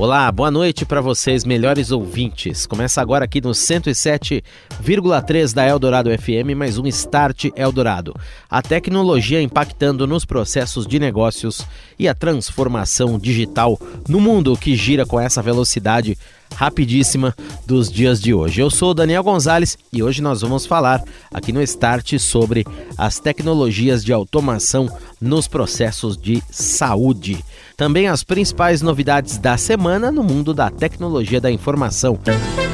[0.00, 2.64] Olá, boa noite para vocês, melhores ouvintes.
[2.64, 8.14] Começa agora aqui no 107,3 da Eldorado FM, mais um Start Eldorado.
[8.48, 11.66] A tecnologia impactando nos processos de negócios
[11.98, 13.78] e a transformação digital
[14.08, 16.16] no mundo que gira com essa velocidade
[16.54, 17.36] rapidíssima
[17.66, 18.58] dos dias de hoje.
[18.58, 22.64] Eu sou Daniel Gonzalez e hoje nós vamos falar aqui no Start sobre
[22.96, 24.88] as tecnologias de automação
[25.20, 27.44] nos processos de saúde.
[27.80, 32.18] Também as principais novidades da semana no mundo da tecnologia da informação.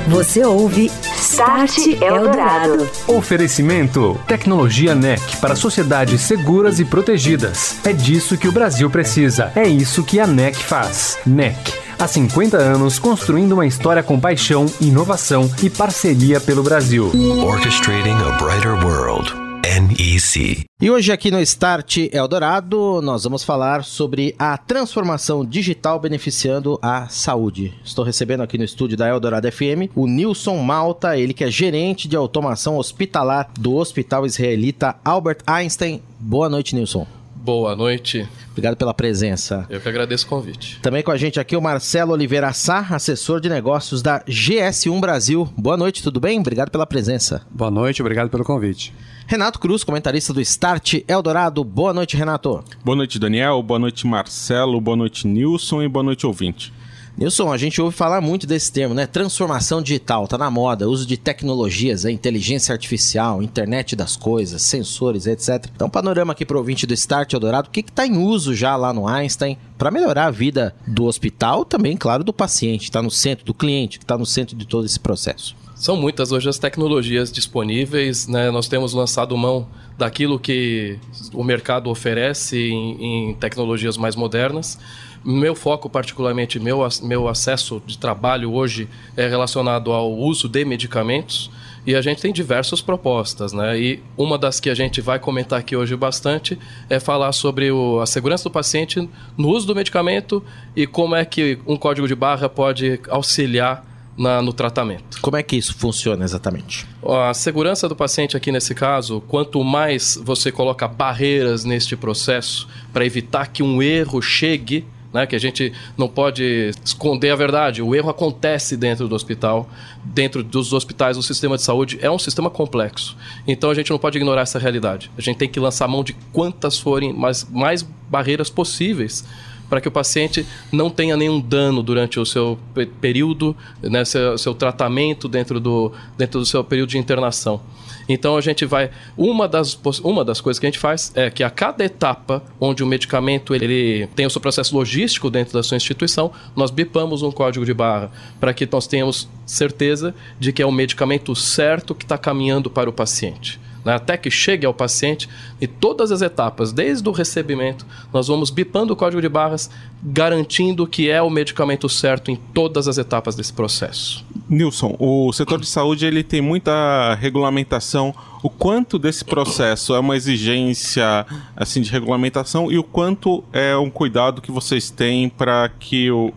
[0.08, 2.90] Você ouve Start Eldorado.
[3.06, 7.78] Oferecimento Tecnologia NEC para sociedades seguras e protegidas.
[7.86, 9.52] É disso que o Brasil precisa.
[9.54, 11.16] É isso que a NEC faz.
[11.24, 11.56] NEC
[11.96, 17.12] há 50 anos construindo uma história com paixão, inovação e parceria pelo Brasil.
[17.44, 19.45] Orchestrating a Brighter World.
[19.66, 20.64] NEC.
[20.80, 27.08] E hoje aqui no Start Eldorado nós vamos falar sobre a transformação digital beneficiando a
[27.08, 27.74] saúde.
[27.84, 32.06] Estou recebendo aqui no estúdio da Eldorado FM o Nilson Malta, ele que é gerente
[32.06, 36.00] de automação hospitalar do Hospital Israelita Albert Einstein.
[36.20, 37.04] Boa noite, Nilson.
[37.34, 38.28] Boa noite.
[38.56, 39.66] Obrigado pela presença.
[39.68, 40.80] Eu que agradeço o convite.
[40.80, 45.46] Também com a gente aqui o Marcelo Oliveira Sá, assessor de negócios da GS1 Brasil.
[45.58, 46.40] Boa noite, tudo bem?
[46.40, 47.42] Obrigado pela presença.
[47.50, 48.94] Boa noite, obrigado pelo convite.
[49.26, 51.62] Renato Cruz, comentarista do Start Eldorado.
[51.62, 52.64] Boa noite, Renato.
[52.82, 53.62] Boa noite, Daniel.
[53.62, 54.80] Boa noite, Marcelo.
[54.80, 55.82] Boa noite, Nilson.
[55.82, 56.72] E boa noite, ouvinte.
[57.18, 59.06] Nilson, a gente ouve falar muito desse termo, né?
[59.06, 65.66] Transformação digital, tá na moda, uso de tecnologias, inteligência artificial, internet das coisas, sensores, etc.
[65.74, 68.76] Então, panorama aqui para o ouvinte do Start Eldorado, o que está em uso já
[68.76, 73.10] lá no Einstein para melhorar a vida do hospital, também, claro, do paciente, está no
[73.10, 75.56] centro, do cliente, que está no centro de todo esse processo.
[75.74, 78.50] São muitas hoje as tecnologias disponíveis, né?
[78.50, 80.98] Nós temos lançado mão daquilo que
[81.32, 84.78] o mercado oferece em, em tecnologias mais modernas
[85.26, 91.50] meu foco, particularmente, meu, meu acesso de trabalho hoje é relacionado ao uso de medicamentos
[91.84, 93.78] e a gente tem diversas propostas, né?
[93.78, 96.56] E uma das que a gente vai comentar aqui hoje bastante
[96.88, 100.42] é falar sobre o, a segurança do paciente no uso do medicamento
[100.76, 103.84] e como é que um código de barra pode auxiliar
[104.16, 105.20] na, no tratamento.
[105.20, 106.86] Como é que isso funciona exatamente?
[107.04, 113.04] A segurança do paciente aqui nesse caso, quanto mais você coloca barreiras neste processo para
[113.04, 115.26] evitar que um erro chegue né?
[115.26, 117.82] Que a gente não pode esconder a verdade.
[117.82, 119.68] O erro acontece dentro do hospital,
[120.04, 123.16] dentro dos hospitais, o sistema de saúde é um sistema complexo.
[123.48, 125.10] Então a gente não pode ignorar essa realidade.
[125.16, 129.24] A gente tem que lançar mão de quantas forem mais, mais barreiras possíveis
[129.68, 132.56] para que o paciente não tenha nenhum dano durante o seu
[133.00, 137.60] período, né, seu, seu tratamento dentro do, dentro do seu período de internação.
[138.08, 138.90] Então a gente vai.
[139.16, 142.82] Uma das, uma das coisas que a gente faz é que a cada etapa onde
[142.82, 147.30] o medicamento ele tem o seu processo logístico dentro da sua instituição, nós bipamos um
[147.30, 152.04] código de barra para que nós tenhamos certeza de que é o medicamento certo que
[152.04, 155.28] está caminhando para o paciente né, até que chegue ao paciente,
[155.60, 159.70] e todas as etapas, desde o recebimento, nós vamos bipando o código de barras,
[160.02, 164.26] garantindo que é o medicamento certo em todas as etapas desse processo.
[164.48, 168.12] Nilson, o setor de saúde ele tem muita regulamentação.
[168.42, 171.24] O quanto desse processo é uma exigência
[171.56, 176.32] assim de regulamentação e o quanto é um cuidado que vocês têm para que o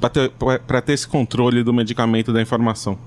[0.00, 0.30] para ter,
[0.84, 2.98] ter esse controle do medicamento da informação?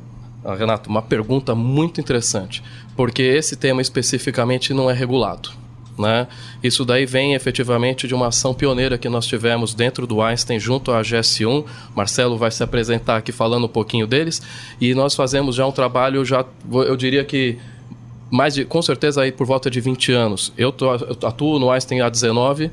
[0.46, 2.64] Ah, Renato, uma pergunta muito interessante,
[2.95, 5.50] porque esse tema especificamente não é regulado.
[5.97, 6.28] Né?
[6.61, 10.91] Isso daí vem efetivamente de uma ação pioneira que nós tivemos dentro do Einstein junto
[10.91, 11.66] à GS1.
[11.95, 14.41] Marcelo vai se apresentar aqui falando um pouquinho deles
[14.79, 17.57] e nós fazemos já um trabalho já eu diria que
[18.29, 20.51] mais de, com certeza aí por volta de 20 anos.
[20.57, 22.69] Eu, tô, eu atuo no Einstein há 19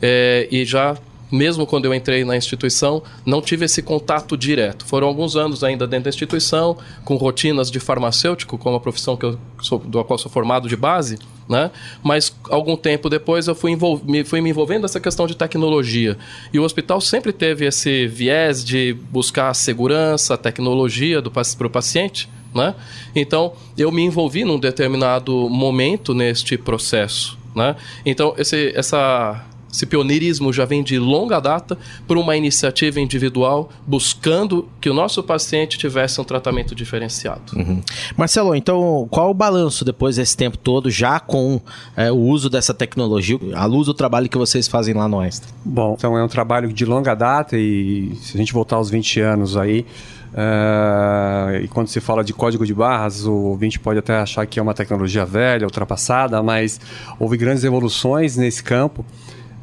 [0.00, 0.96] é, e já
[1.30, 4.84] mesmo quando eu entrei na instituição, não tive esse contato direto.
[4.84, 9.24] Foram alguns anos ainda dentro da instituição, com rotinas de farmacêutico, como a profissão que
[9.24, 11.18] eu sou, do qual sou formado de base,
[11.48, 11.70] né?
[12.02, 16.16] Mas algum tempo depois eu fui, me, fui me envolvendo nessa questão de tecnologia.
[16.52, 21.70] E o hospital sempre teve esse viés de buscar a segurança, a tecnologia para o
[21.70, 22.28] paciente.
[22.54, 22.74] Né?
[23.14, 27.38] Então, eu me envolvi num determinado momento neste processo.
[27.54, 27.76] Né?
[28.04, 34.68] Então, esse, essa esse pioneirismo já vem de longa data por uma iniciativa individual buscando
[34.80, 37.56] que o nosso paciente tivesse um tratamento diferenciado.
[37.56, 37.80] Uhum.
[38.16, 41.60] Marcelo, então qual o balanço depois desse tempo todo já com
[41.96, 45.52] é, o uso dessa tecnologia, a luz do trabalho que vocês fazem lá no Einstein?
[45.64, 49.20] Bom, então é um trabalho de longa data e se a gente voltar aos 20
[49.20, 49.86] anos aí,
[50.32, 54.60] Uh, e quando se fala de código de barras, o ouvinte pode até achar que
[54.60, 56.80] é uma tecnologia velha, ultrapassada, mas
[57.18, 59.04] houve grandes evoluções nesse campo.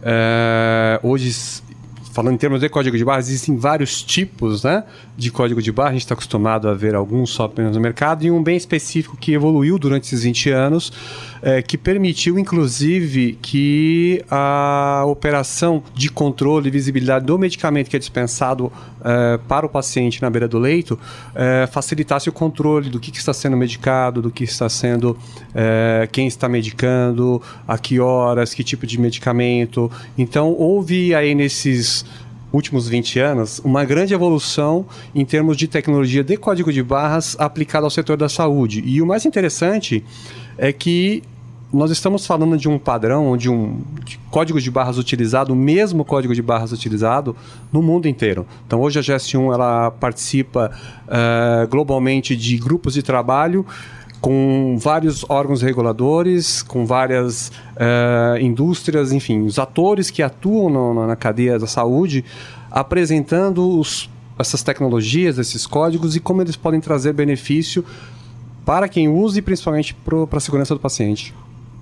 [0.01, 1.61] Uh, hoje
[2.17, 4.83] falando em termos de código de barra, existem vários tipos né,
[5.17, 5.89] de código de barra.
[5.89, 9.33] A gente está acostumado a ver alguns softwares no mercado e um bem específico que
[9.33, 10.93] evoluiu durante esses 20 anos,
[11.41, 17.99] é, que permitiu, inclusive, que a operação de controle e visibilidade do medicamento que é
[17.99, 18.71] dispensado
[19.03, 20.99] é, para o paciente na beira do leito
[21.33, 25.17] é, facilitasse o controle do que, que, está sendo medicado, do que está sendo,
[25.55, 29.91] é, quem está medicando, a que horas, que tipo de medicamento.
[30.17, 32.05] Então, houve aí nesses
[32.51, 37.85] últimos 20 anos, uma grande evolução em termos de tecnologia de código de barras aplicada
[37.85, 38.81] ao setor da saúde.
[38.85, 40.03] E o mais interessante
[40.57, 41.23] é que
[41.71, 46.05] nós estamos falando de um padrão, de um de código de barras utilizado, o mesmo
[46.05, 47.35] código de barras utilizado
[47.73, 48.45] no mundo inteiro.
[48.65, 50.71] Então, hoje a GS1 ela participa
[51.07, 53.65] uh, globalmente de grupos de trabalho
[54.21, 61.15] com vários órgãos reguladores, com várias uh, indústrias, enfim, os atores que atuam no, na
[61.15, 62.25] cadeia da saúde,
[62.71, 67.83] apresentando os, essas tecnologias, esses códigos e como eles podem trazer benefício
[68.65, 71.33] para quem usa e principalmente para a segurança do paciente.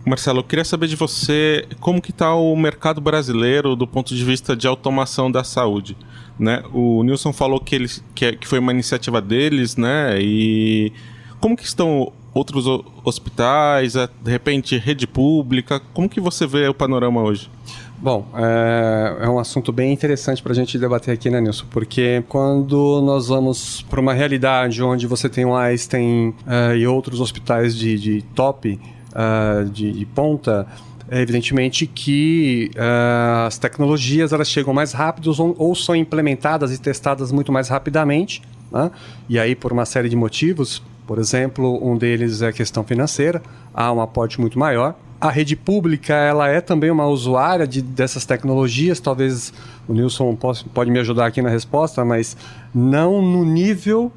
[0.06, 4.24] Marcelo, eu queria saber de você como que está o mercado brasileiro do ponto de
[4.24, 5.98] vista de automação da saúde.
[6.38, 6.64] Né?
[6.72, 10.20] O Nilson falou que, ele, que, que foi uma iniciativa deles, né?
[10.22, 10.94] E
[11.40, 12.66] como que estão outros
[13.06, 15.82] hospitais, de repente rede pública?
[15.94, 17.50] Como que você vê o panorama hoje?
[17.98, 21.66] Bom, é, é, um assunto bem interessante para a gente debater aqui, né, Nilson?
[21.72, 27.22] Porque quando nós vamos para uma realidade onde você tem o Einstein uh, e outros
[27.22, 28.78] hospitais de, de top,
[29.14, 30.68] uh, de, de, ponta,
[31.10, 36.78] é evidentemente que uh, as tecnologias elas chegam mais rápido ou, ou, são implementadas e
[36.78, 38.42] testadas muito mais rapidamente.
[38.70, 38.92] Né?
[39.30, 43.42] E aí, por uma série de motivos, por exemplo, um deles é a questão financeira,
[43.74, 44.96] há um aporte muito maior.
[45.20, 49.54] A rede pública ela é também uma usuária de, dessas tecnologias, talvez
[49.88, 52.36] o Nilson pode, pode me ajudar aqui na resposta, mas
[52.74, 54.12] não no nível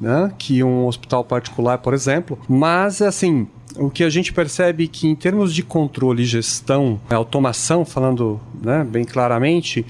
[0.00, 2.38] né, que um hospital particular, por exemplo.
[2.48, 7.00] Mas, assim, o que a gente percebe é que em termos de controle e gestão,
[7.10, 9.84] automação, falando né, bem claramente,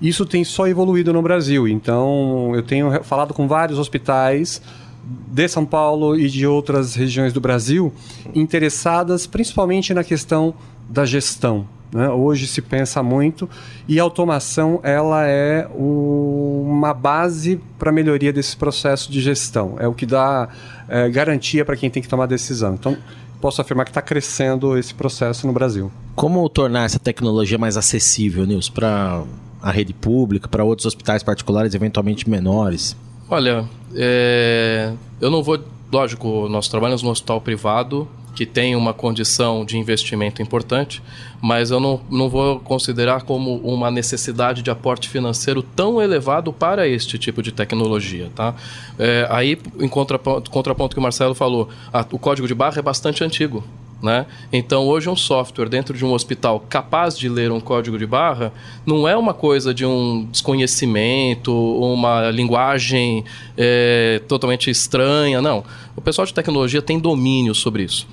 [0.00, 1.68] isso tem só evoluído no Brasil.
[1.68, 4.60] Então, eu tenho falado com vários hospitais
[5.08, 7.92] de São Paulo e de outras regiões do Brasil
[8.34, 10.54] interessadas principalmente na questão
[10.88, 11.66] da gestão.
[11.92, 12.08] Né?
[12.10, 13.48] Hoje se pensa muito
[13.86, 19.76] e a automação ela é o, uma base para a melhoria desse processo de gestão.
[19.78, 20.48] É o que dá
[20.88, 22.74] é, garantia para quem tem que tomar decisão.
[22.74, 22.96] Então,
[23.40, 25.90] posso afirmar que está crescendo esse processo no Brasil.
[26.14, 29.22] Como tornar essa tecnologia mais acessível, Nils, para
[29.62, 32.96] a rede pública, para outros hospitais particulares, eventualmente menores?
[33.30, 35.58] Olha, é, eu não vou.
[35.90, 38.08] Lógico, nós trabalhamos no hospital privado
[38.38, 41.02] que tem uma condição de investimento importante,
[41.42, 46.86] mas eu não, não vou considerar como uma necessidade de aporte financeiro tão elevado para
[46.86, 48.30] este tipo de tecnologia.
[48.36, 48.54] Tá?
[48.96, 52.82] É, aí, em contraponto, contraponto que o Marcelo falou, a, o código de barra é
[52.82, 53.64] bastante antigo.
[54.00, 54.26] Né?
[54.52, 58.52] Então, hoje, um software dentro de um hospital capaz de ler um código de barra
[58.86, 63.24] não é uma coisa de um desconhecimento, uma linguagem
[63.56, 65.64] é, totalmente estranha, não.
[65.96, 68.06] O pessoal de tecnologia tem domínio sobre isso.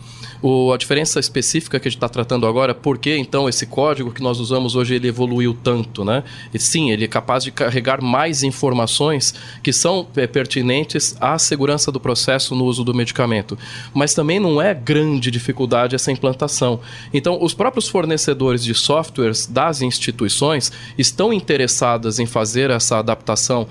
[0.47, 4.11] O, a diferença específica que a gente está tratando agora, por que então esse código
[4.11, 6.23] que nós usamos hoje ele evoluiu tanto, né?
[6.53, 9.33] E sim, ele é capaz de carregar mais informações
[9.63, 13.57] que são é, pertinentes à segurança do processo no uso do medicamento.
[13.91, 16.79] Mas também não é grande dificuldade essa implantação.
[17.11, 23.67] Então, os próprios fornecedores de softwares das instituições estão interessadas em fazer essa adaptação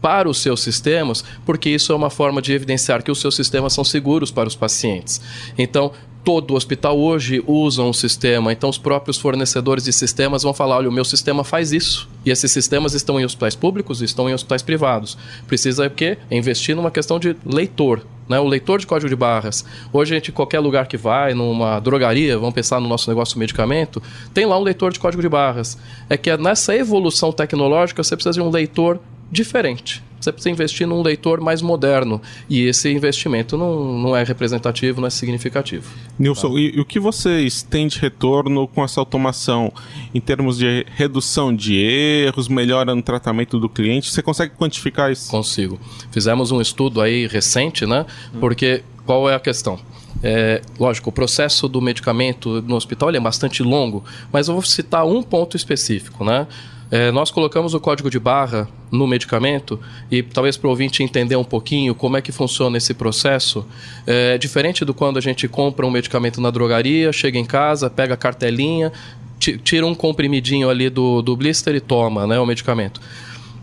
[0.00, 3.72] para os seus sistemas, porque isso é uma forma de evidenciar que os seus sistemas
[3.72, 5.20] são seguros para os pacientes.
[5.56, 5.92] Então,
[6.28, 10.90] todo hospital hoje usa um sistema, então os próprios fornecedores de sistemas vão falar: olha,
[10.90, 12.06] o meu sistema faz isso.
[12.22, 15.16] E esses sistemas estão em hospitais públicos estão em hospitais privados.
[15.46, 16.18] Precisa o quê?
[16.30, 18.02] Investir numa questão de leitor.
[18.28, 19.64] Né, o leitor de código de barras.
[19.90, 23.38] Hoje, a gente, qualquer lugar que vai, numa drogaria, vamos pensar no nosso negócio de
[23.38, 24.02] medicamento,
[24.34, 25.78] tem lá um leitor de código de barras.
[26.10, 29.00] É que nessa evolução tecnológica você precisa de um leitor
[29.32, 30.04] diferente.
[30.20, 32.20] Você precisa investir num leitor mais moderno.
[32.48, 35.88] E esse investimento não, não é representativo, não é significativo.
[36.18, 36.60] Nilson, tá?
[36.60, 39.72] e, e, o que vocês têm de retorno com essa automação
[40.14, 44.10] em termos de redução de erros, melhora no tratamento do cliente?
[44.10, 45.30] Você consegue quantificar isso?
[45.30, 45.78] Consigo.
[46.10, 48.04] Fizemos um estudo aí recente, né?
[48.40, 49.78] Porque qual é a questão?
[50.22, 55.06] É, lógico, o processo do medicamento no hospital é bastante longo, mas eu vou citar
[55.06, 56.46] um ponto específico, né?
[56.90, 59.78] É, nós colocamos o código de barra no medicamento
[60.10, 63.66] e talvez para o ouvinte entender um pouquinho como é que funciona esse processo.
[64.06, 68.14] É diferente do quando a gente compra um medicamento na drogaria, chega em casa, pega
[68.14, 68.90] a cartelinha,
[69.38, 73.00] tira um comprimidinho ali do, do blister e toma né, o medicamento.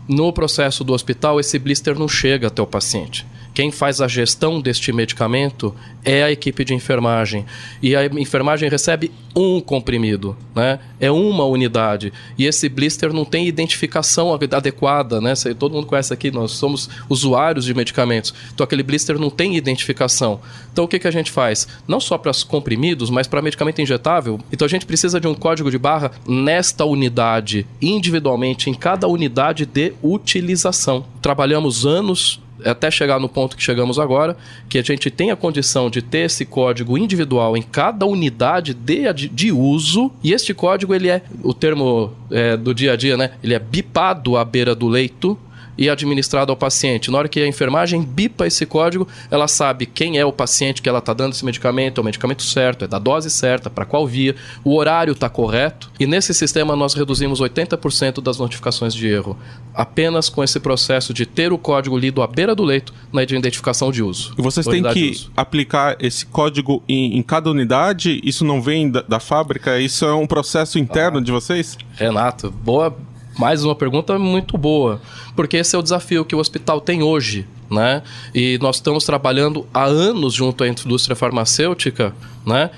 [0.08, 3.26] No processo do hospital, esse blister não chega até o paciente.
[3.56, 7.46] Quem faz a gestão deste medicamento é a equipe de enfermagem.
[7.82, 10.78] E a enfermagem recebe um comprimido, né?
[11.00, 12.12] É uma unidade.
[12.36, 15.32] E esse blister não tem identificação adequada, né?
[15.58, 18.34] Todo mundo conhece aqui, nós somos usuários de medicamentos.
[18.52, 20.38] Então aquele blister não tem identificação.
[20.70, 21.66] Então o que, que a gente faz?
[21.88, 24.38] Não só para os comprimidos, mas para medicamento injetável.
[24.52, 29.64] Então a gente precisa de um código de barra nesta unidade, individualmente, em cada unidade
[29.64, 31.06] de utilização.
[31.22, 34.36] Trabalhamos anos até chegar no ponto que chegamos agora,
[34.68, 39.12] que a gente tem a condição de ter esse código individual em cada unidade de,
[39.28, 43.32] de uso, e este código, ele é, o termo é, do dia a dia, né?
[43.42, 45.38] Ele é bipado à beira do leito,
[45.78, 47.10] e administrado ao paciente.
[47.10, 50.88] Na hora que a enfermagem bipa esse código, ela sabe quem é o paciente que
[50.88, 54.06] ela está dando esse medicamento, é o medicamento certo, é da dose certa, para qual
[54.06, 55.90] via, o horário está correto.
[55.98, 59.36] E nesse sistema nós reduzimos 80% das notificações de erro,
[59.74, 63.90] apenas com esse processo de ter o código lido à beira do leito na identificação
[63.90, 64.34] de uso.
[64.38, 68.20] E vocês têm que aplicar esse código em, em, cada unidade?
[68.24, 69.78] Isso não vem da, da fábrica?
[69.78, 71.76] Isso é um processo interno ah, de vocês?
[71.96, 72.96] Renato, boa
[73.38, 75.00] mais uma pergunta muito boa,
[75.34, 78.02] porque esse é o desafio que o hospital tem hoje, né?
[78.34, 82.14] E nós estamos trabalhando há anos junto à indústria farmacêutica,
[82.46, 82.70] né?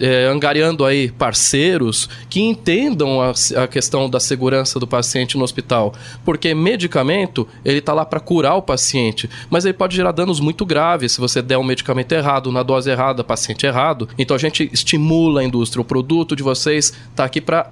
[0.00, 5.94] É, angariando aí parceiros que entendam a, a, questão da segurança do paciente no hospital,
[6.24, 10.66] porque medicamento ele está lá para curar o paciente, mas ele pode gerar danos muito
[10.66, 14.08] graves se você der um medicamento errado na dose errada, paciente errado.
[14.18, 17.70] Então a gente estimula a indústria, o produto de vocês está aqui para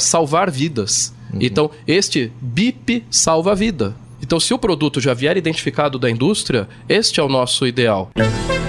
[0.00, 1.14] salvar vidas.
[1.32, 1.38] Uhum.
[1.40, 3.94] Então, este BIP salva a vida.
[4.22, 8.10] Então, se o produto já vier identificado da indústria, este é o nosso ideal.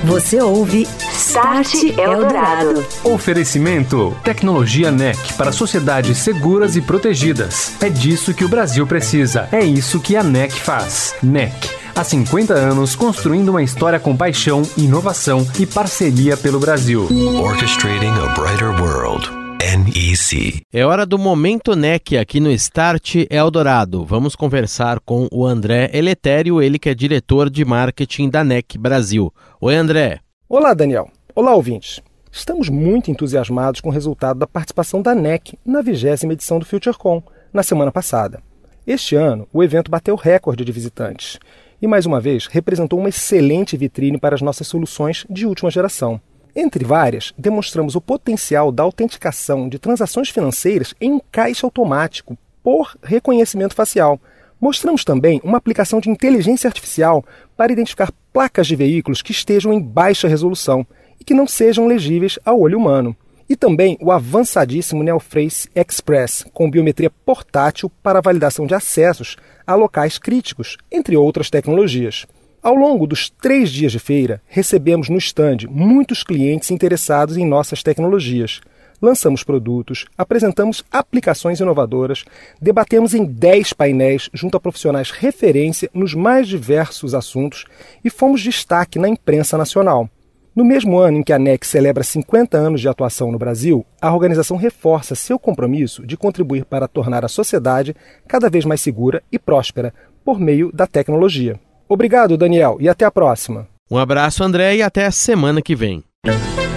[0.06, 2.84] Você ouve Start Eldorado.
[3.04, 7.76] Oferecimento: Tecnologia NEC para sociedades seguras e protegidas.
[7.80, 9.48] É disso que o Brasil precisa.
[9.52, 11.14] É isso que a NEC faz.
[11.22, 11.54] NEC.
[11.94, 17.08] Há 50 anos construindo uma história com paixão, inovação e parceria pelo Brasil.
[17.40, 19.41] Orchestrating a brighter world.
[19.72, 20.64] NEC.
[20.74, 24.04] É hora do Momento NEC aqui no Start Eldorado.
[24.04, 29.34] Vamos conversar com o André Eletério, ele que é diretor de marketing da NEC Brasil.
[29.62, 30.20] Oi, André.
[30.50, 31.10] Olá, Daniel.
[31.34, 32.02] Olá, ouvintes.
[32.30, 37.24] Estamos muito entusiasmados com o resultado da participação da NEC na vigésima edição do FutureCon,
[37.54, 38.44] na semana passada.
[38.86, 41.40] Este ano, o evento bateu recorde de visitantes
[41.82, 46.20] e, mais uma vez, representou uma excelente vitrine para as nossas soluções de última geração.
[46.56, 52.98] Entre várias, demonstramos o potencial da autenticação de transações financeiras em um caixa automático por
[53.02, 54.20] reconhecimento facial.
[54.60, 57.24] Mostramos também uma aplicação de inteligência artificial
[57.56, 60.86] para identificar placas de veículos que estejam em baixa resolução
[61.20, 63.16] e que não sejam legíveis ao olho humano.
[63.50, 70.18] E também o avançadíssimo Neoface Express, com biometria portátil para validação de acessos a locais
[70.18, 72.26] críticos, entre outras tecnologias.
[72.64, 77.82] Ao longo dos três dias de feira, recebemos no stand muitos clientes interessados em nossas
[77.82, 78.62] tecnologias.
[79.02, 82.24] Lançamos produtos, apresentamos aplicações inovadoras,
[82.62, 87.66] debatemos em 10 painéis junto a profissionais referência nos mais diversos assuntos
[88.04, 90.08] e fomos destaque na imprensa nacional.
[90.56, 94.14] No mesmo ano em que a NEC celebra 50 anos de atuação no Brasil, a
[94.14, 97.96] organização reforça seu compromisso de contribuir para tornar a sociedade
[98.28, 99.92] cada vez mais segura e próspera
[100.24, 101.60] por meio da tecnologia.
[101.92, 103.68] Obrigado, Daniel, e até a próxima.
[103.92, 106.02] Um abraço, André, e até a semana que vem.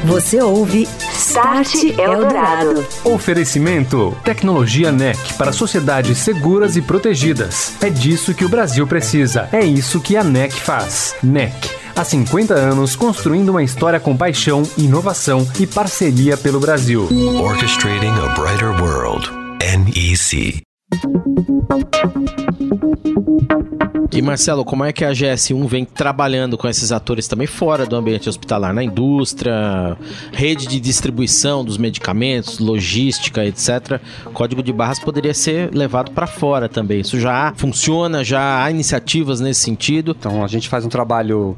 [0.04, 2.85] Você ouve Start Eldorado.
[3.04, 7.80] Oferecimento: Tecnologia NEC para sociedades seguras e protegidas.
[7.80, 9.49] É disso que o Brasil precisa.
[9.52, 11.14] É isso que a NEC faz.
[11.23, 11.54] NEC.
[11.94, 17.09] Há 50 anos construindo uma história com paixão, inovação e parceria pelo Brasil.
[17.40, 19.30] Orchestrating a brighter world.
[19.61, 20.64] NEC.
[24.12, 27.96] E Marcelo, como é que a GS1 vem trabalhando com esses atores também fora do
[27.96, 29.96] ambiente hospitalar, na indústria,
[30.32, 34.00] rede de distribuição dos medicamentos, logística, etc.
[34.32, 37.00] Código de barras poderia ser levado para fora também.
[37.00, 40.16] Isso já funciona, já há iniciativas nesse sentido.
[40.18, 41.56] Então a gente faz um trabalho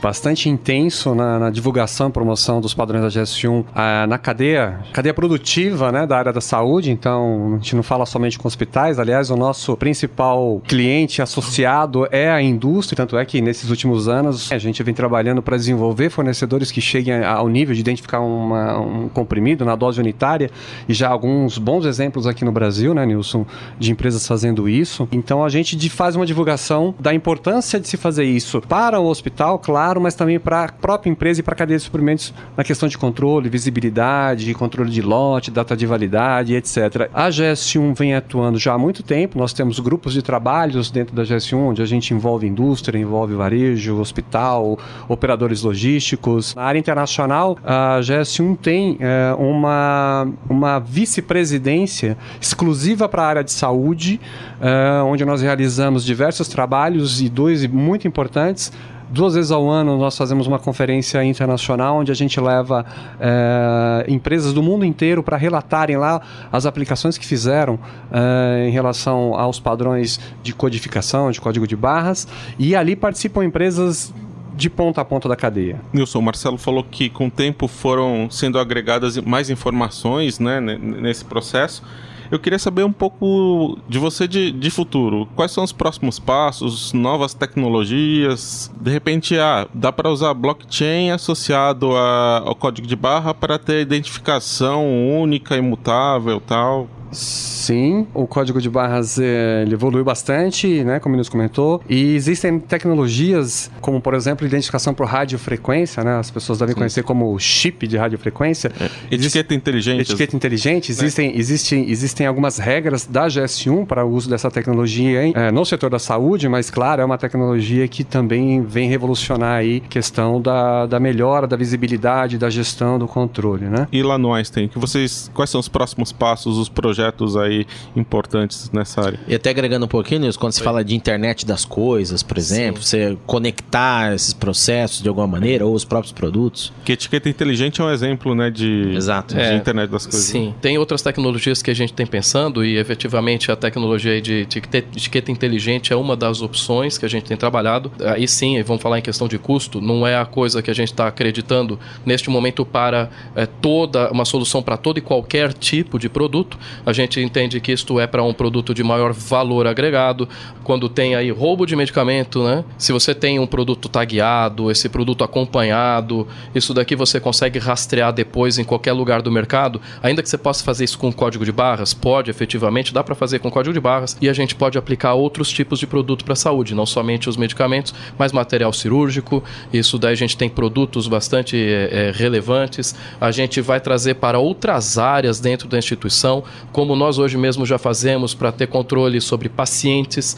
[0.00, 5.14] bastante intenso na, na divulgação e promoção dos padrões da GS1 ah, na cadeia, cadeia
[5.14, 6.90] produtiva né, da área da saúde.
[6.90, 8.98] Então, a gente não fala somente com hospitais.
[8.98, 12.96] Aliás, o nosso principal cliente associado é a indústria.
[12.96, 17.24] Tanto é que nesses últimos anos a gente vem trabalhando para desenvolver fornecedores que cheguem
[17.24, 20.50] ao nível de identificar uma, um comprimido na dose unitária
[20.88, 23.46] e já alguns bons exemplos aqui no Brasil, né, Nilson,
[23.78, 25.08] de empresas fazendo isso.
[25.10, 29.58] Então, a gente faz uma divulgação da importância de se fazer isso para o hospital,
[29.58, 32.88] claro, mas também para a própria empresa e para a cadeia de suprimentos na questão
[32.88, 37.08] de controle, visibilidade, controle de lote, data de validade, etc.
[37.14, 41.22] A GS1 vem atuando já há muito tempo, nós temos grupos de trabalhos dentro da
[41.22, 46.54] GS1, onde a gente envolve indústria, envolve varejo, hospital, operadores logísticos.
[46.54, 53.52] Na área internacional, a GS1 tem é, uma, uma vice-presidência exclusiva para a área de
[53.52, 54.20] saúde,
[54.60, 58.72] é, onde nós realizamos diversos trabalhos e dois muito importantes.
[59.10, 62.84] Duas vezes ao ano nós fazemos uma conferência internacional onde a gente leva
[63.18, 66.20] é, empresas do mundo inteiro para relatarem lá
[66.52, 67.78] as aplicações que fizeram
[68.12, 74.12] é, em relação aos padrões de codificação, de código de barras, e ali participam empresas
[74.54, 75.80] de ponta a ponta da cadeia.
[75.92, 81.24] Nilson, o Marcelo falou que com o tempo foram sendo agregadas mais informações né, nesse
[81.24, 81.82] processo.
[82.30, 85.26] Eu queria saber um pouco de você de, de futuro.
[85.34, 88.70] Quais são os próximos passos, novas tecnologias?
[88.78, 93.80] De repente, ah, dá para usar blockchain associado a, ao código de barra para ter
[93.80, 94.86] identificação
[95.20, 96.88] única, imutável tal?
[97.10, 102.58] Sim, o código de barras é, ele evoluiu bastante, né, como nos comentou, e existem
[102.58, 106.78] tecnologias como, por exemplo, identificação por radiofrequência, né, as pessoas devem Sim.
[106.78, 108.70] conhecer como chip de radiofrequência.
[108.80, 109.14] É.
[109.14, 110.00] Etiqueta inteligente.
[110.00, 110.90] Etiqueta inteligente.
[110.90, 111.36] Existem, é.
[111.36, 115.90] existem, existem algumas regras da GS1 para o uso dessa tecnologia em, é, no setor
[115.90, 120.86] da saúde, mas, claro, é uma tecnologia que também vem revolucionar aí a questão da,
[120.86, 123.88] da melhora da visibilidade, da gestão do controle, né?
[123.90, 126.97] E lá no Einstein, que vocês, quais são os próximos passos, os projetos
[127.36, 129.20] aí importantes nessa área.
[129.26, 132.82] E até agregando um pouquinho, Nils, quando se fala de internet das coisas, por exemplo,
[132.82, 133.14] Sim.
[133.14, 136.72] você conectar esses processos de alguma maneira, ou os próprios produtos.
[136.84, 139.34] Que etiqueta inteligente é um exemplo, né, de, Exato.
[139.34, 140.24] de é, internet das coisas.
[140.24, 145.30] Sim, tem outras tecnologias que a gente tem pensando e efetivamente a tecnologia de etiqueta
[145.30, 147.90] inteligente é uma das opções que a gente tem trabalhado.
[148.00, 150.92] Aí sim, vamos falar em questão de custo, não é a coisa que a gente
[150.92, 156.08] está acreditando neste momento para é, toda uma solução para todo e qualquer tipo de
[156.08, 156.58] produto.
[156.88, 160.26] A gente entende que isto é para um produto de maior valor agregado.
[160.64, 162.64] Quando tem aí roubo de medicamento, né?
[162.78, 168.58] Se você tem um produto tagueado, esse produto acompanhado, isso daqui você consegue rastrear depois
[168.58, 171.92] em qualquer lugar do mercado, ainda que você possa fazer isso com código de barras,
[171.92, 175.50] pode efetivamente, dá para fazer com código de barras e a gente pode aplicar outros
[175.50, 179.44] tipos de produto para a saúde, não somente os medicamentos, mas material cirúrgico.
[179.70, 182.94] Isso daí a gente tem produtos bastante é, relevantes.
[183.20, 186.42] A gente vai trazer para outras áreas dentro da instituição,
[186.78, 190.36] como nós hoje mesmo já fazemos para ter controle sobre pacientes,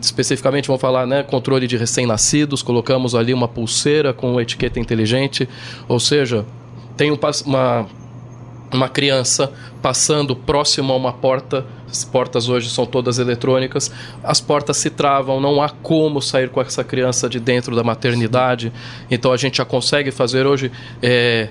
[0.00, 5.46] especificamente vamos falar, né, controle de recém-nascidos, colocamos ali uma pulseira com etiqueta inteligente,
[5.86, 6.46] ou seja,
[6.96, 7.86] tem um, uma,
[8.72, 9.52] uma criança
[9.82, 13.92] passando próximo a uma porta, as portas hoje são todas eletrônicas,
[14.24, 18.72] as portas se travam, não há como sair com essa criança de dentro da maternidade,
[19.10, 21.50] então a gente já consegue fazer hoje é,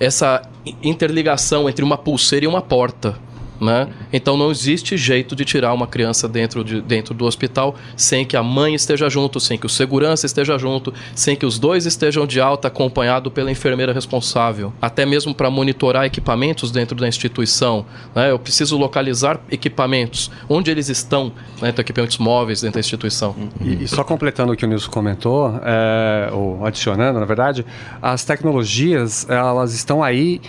[0.00, 0.40] essa
[0.82, 3.26] interligação entre uma pulseira e uma porta.
[3.60, 3.88] Né?
[4.12, 8.36] Então não existe jeito de tirar uma criança dentro, de, dentro do hospital sem que
[8.36, 12.26] a mãe esteja junto, sem que o segurança esteja junto, sem que os dois estejam
[12.26, 14.72] de alta acompanhado pela enfermeira responsável.
[14.80, 17.86] Até mesmo para monitorar equipamentos dentro da instituição.
[18.14, 18.30] Né?
[18.30, 21.70] Eu preciso localizar equipamentos, onde eles estão, né?
[21.70, 23.34] então, equipamentos móveis dentro da instituição.
[23.60, 27.64] E, e só completando o que o Nilson comentou, é, ou adicionando, na verdade,
[28.02, 30.40] as tecnologias elas estão aí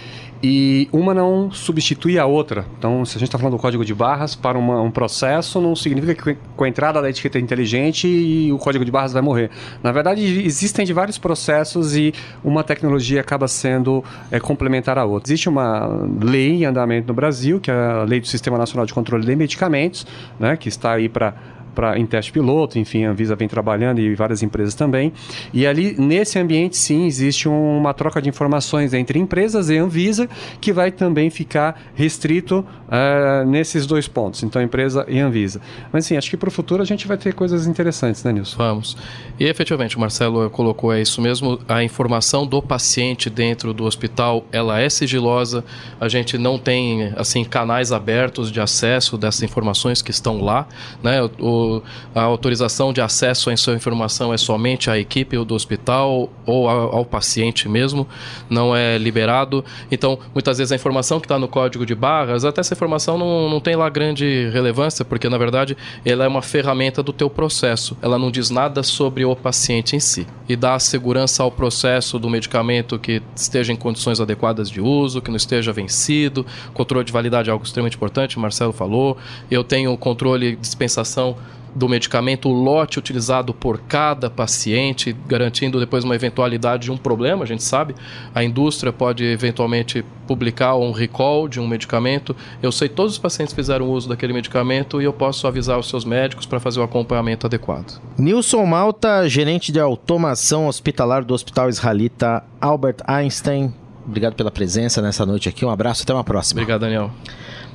[0.42, 2.66] e uma não substitui a outra.
[2.78, 5.76] Então, se a gente está falando do código de barras para uma, um processo, não
[5.76, 9.50] significa que com a entrada da etiqueta inteligente e o código de barras vai morrer.
[9.82, 15.30] Na verdade, existem de vários processos e uma tecnologia acaba sendo é, complementar à outra.
[15.30, 15.88] Existe uma
[16.22, 19.36] lei em andamento no Brasil, que é a Lei do Sistema Nacional de Controle de
[19.36, 20.06] Medicamentos,
[20.40, 21.34] né, que está aí para
[21.78, 25.14] pra, em teste piloto, enfim, a Anvisa vem trabalhando e várias empresas também.
[25.54, 30.28] E ali, nesse ambiente, sim, existe uma troca de informações entre empresas e Anvisa,
[30.60, 35.62] que vai também ficar restrito uh, nesses dois pontos, então empresa e Anvisa.
[35.94, 38.58] Mas sim, acho que para o futuro a gente vai ter coisas interessantes, né, Nilson?
[38.58, 38.98] Vamos.
[39.40, 44.44] E efetivamente, o Marcelo colocou é isso mesmo, a informação do paciente dentro do hospital,
[44.52, 45.64] ela é sigilosa,
[46.02, 50.68] a gente não tem, assim, canais abertos de acesso dessas informações que estão lá,
[51.04, 51.67] né, o
[52.14, 56.98] a autorização de acesso à sua informação é somente à equipe do hospital ou ao,
[56.98, 58.08] ao paciente mesmo,
[58.50, 59.64] não é liberado.
[59.92, 63.50] Então, muitas vezes a informação que está no código de barras, até essa informação não,
[63.50, 67.98] não tem lá grande relevância, porque na verdade ela é uma ferramenta do teu processo.
[68.02, 72.30] Ela não diz nada sobre o paciente em si e dá segurança ao processo do
[72.30, 76.46] medicamento que esteja em condições adequadas de uso, que não esteja vencido.
[76.74, 79.18] Controle de validade é algo extremamente importante, Marcelo falou.
[79.52, 81.36] Eu tenho controle de dispensação
[81.78, 87.44] do medicamento, o lote utilizado por cada paciente, garantindo depois uma eventualidade de um problema.
[87.44, 87.96] A gente sabe,
[88.34, 92.36] a indústria pode eventualmente publicar um recall de um medicamento.
[92.64, 96.04] Eu sei todos os pacientes fizeram uso daquele medicamento e eu posso avisar os seus
[96.04, 98.02] médicos para fazer o acompanhamento adequado.
[98.18, 103.72] Nilson Malta, gerente de automação hospitalar do Hospital Israelita Albert Einstein.
[104.06, 105.64] Obrigado pela presença nessa noite aqui.
[105.64, 106.60] Um abraço, até uma próxima.
[106.62, 107.12] Obrigado, Daniel.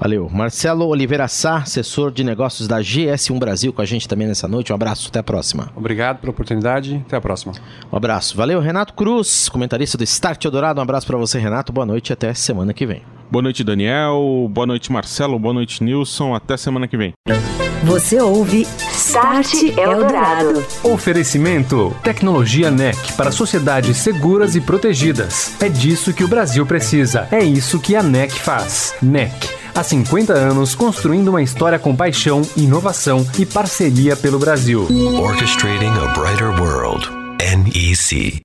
[0.03, 0.29] Valeu.
[0.29, 4.73] Marcelo Oliveira Sá, assessor de negócios da GS1 Brasil, com a gente também nessa noite.
[4.73, 5.71] Um abraço, até a próxima.
[5.77, 7.53] Obrigado pela oportunidade, até a próxima.
[7.93, 8.37] Um abraço.
[8.37, 10.81] Valeu, Renato Cruz, comentarista do Start Eldorado.
[10.81, 11.73] Um abraço para você, Renato.
[11.73, 13.03] Boa noite e até semana que vem.
[13.31, 14.49] Boa noite, Daniel.
[14.51, 15.39] Boa noite, Marcelo.
[15.39, 16.35] Boa noite, Nilson.
[16.35, 17.13] Até semana que vem.
[17.85, 20.65] Você ouve Start Eldorado.
[20.83, 25.55] Oferecimento: Tecnologia NEC para sociedades seguras e protegidas.
[25.63, 27.29] É disso que o Brasil precisa.
[27.31, 28.97] É isso que a NEC faz.
[29.01, 29.62] NEC.
[29.75, 34.87] Há 50 anos construindo uma história com paixão, inovação e parceria pelo Brasil.
[35.19, 37.09] Orchestrating a brighter world.
[37.41, 38.43] NEC.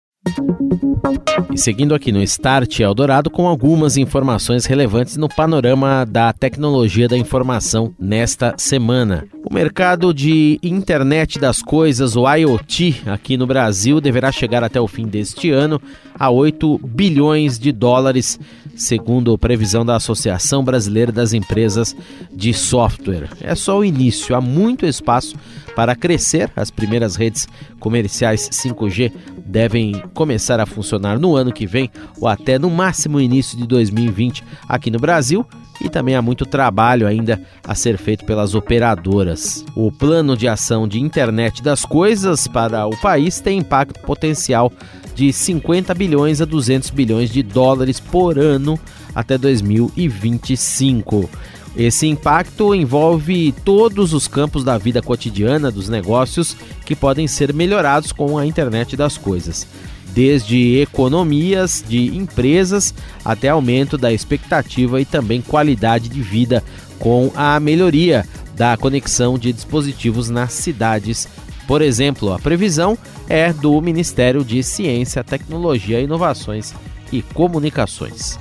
[1.53, 7.17] E seguindo aqui no Start Eldorado com algumas informações relevantes no panorama da tecnologia da
[7.17, 9.25] informação nesta semana.
[9.49, 14.87] O mercado de internet das coisas, o IoT, aqui no Brasil deverá chegar até o
[14.87, 15.81] fim deste ano
[16.19, 18.39] a 8 bilhões de dólares,
[18.77, 21.95] segundo a previsão da Associação Brasileira das Empresas
[22.31, 23.29] de Software.
[23.41, 25.35] É só o início, há muito espaço
[25.75, 26.51] para crescer.
[26.55, 27.47] As primeiras redes
[27.79, 29.11] comerciais 5G
[29.45, 34.43] devem começar a funcionar no ano que vem ou até no máximo início de 2020
[34.67, 35.45] aqui no Brasil.
[35.79, 39.63] E também há muito trabalho ainda a ser feito pelas operadoras.
[39.75, 44.71] O plano de ação de internet das coisas para o país tem impacto potencial
[45.17, 48.79] de 50 bilhões a 200 bilhões de dólares por ano
[49.15, 51.27] até 2025.
[51.75, 58.11] Esse impacto envolve todos os campos da vida cotidiana dos negócios que podem ser melhorados
[58.11, 59.65] com a internet das coisas,
[60.13, 62.93] desde economias de empresas
[63.25, 66.63] até aumento da expectativa e também qualidade de vida
[66.99, 68.23] com a melhoria
[68.55, 71.27] da conexão de dispositivos nas cidades.
[71.67, 76.73] Por exemplo, a previsão é do Ministério de Ciência, Tecnologia, Inovações
[77.11, 78.39] e Comunicações.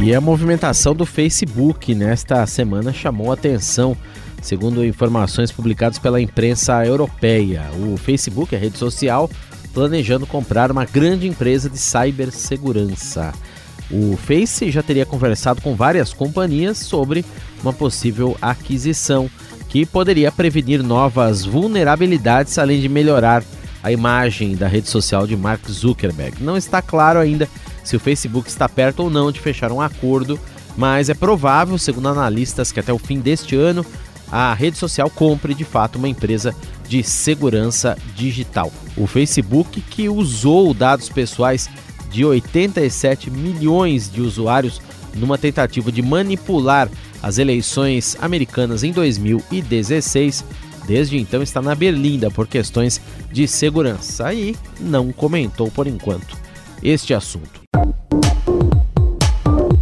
[0.00, 3.96] E a movimentação do Facebook nesta semana chamou atenção,
[4.40, 7.64] segundo informações publicadas pela imprensa europeia.
[7.74, 9.28] O Facebook, a rede social,
[9.74, 13.32] planejando comprar uma grande empresa de cibersegurança.
[13.90, 17.24] O Face já teria conversado com várias companhias sobre
[17.62, 19.28] uma possível aquisição
[19.68, 23.44] que poderia prevenir novas vulnerabilidades, além de melhorar
[23.82, 26.42] a imagem da rede social de Mark Zuckerberg.
[26.42, 27.48] Não está claro ainda
[27.84, 30.38] se o Facebook está perto ou não de fechar um acordo,
[30.76, 33.84] mas é provável, segundo analistas, que até o fim deste ano
[34.30, 36.54] a rede social compre de fato uma empresa
[36.86, 38.72] de segurança digital.
[38.96, 41.68] O Facebook, que usou dados pessoais
[42.10, 44.80] de 87 milhões de usuários
[45.14, 46.88] numa tentativa de manipular
[47.22, 50.44] as eleições americanas em 2016,
[50.86, 53.00] desde então está na berlinda por questões
[53.32, 54.26] de segurança.
[54.26, 56.36] Aí não comentou por enquanto
[56.82, 57.57] este assunto.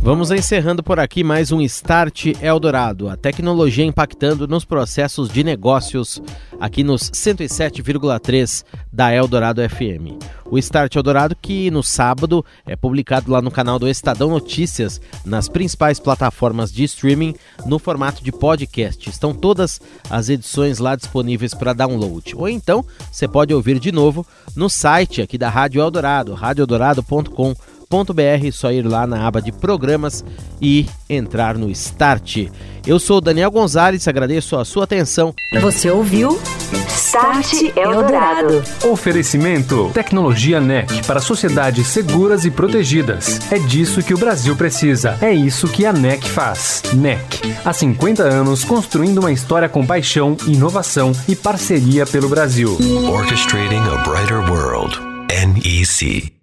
[0.07, 6.23] Vamos encerrando por aqui mais um Start Eldorado, a tecnologia impactando nos processos de negócios
[6.61, 10.15] aqui nos 107,3 da Eldorado FM.
[10.49, 15.49] O Start Eldorado que no sábado é publicado lá no canal do Estadão Notícias, nas
[15.49, 17.35] principais plataformas de streaming,
[17.67, 19.11] no formato de podcast.
[19.11, 22.33] Estão todas as edições lá disponíveis para download.
[22.37, 28.53] Ou então, você pode ouvir de novo no site aqui da Rádio Eldorado, radioeldorado.com.br www.start.br,
[28.53, 30.25] só ir lá na aba de programas
[30.61, 32.49] e entrar no Start.
[32.87, 35.35] Eu sou Daniel Gonzalez, agradeço a sua atenção.
[35.61, 36.39] Você ouviu
[36.89, 38.63] Start Eldorado.
[38.85, 43.41] Oferecimento: Tecnologia NEC para sociedades seguras e protegidas.
[43.51, 45.17] É disso que o Brasil precisa.
[45.21, 46.83] É isso que a NEC faz.
[46.93, 47.57] NEC.
[47.65, 52.77] Há 50 anos construindo uma história com paixão, inovação e parceria pelo Brasil.
[53.11, 54.97] Orchestrating a brighter world.
[55.29, 56.36] NEC.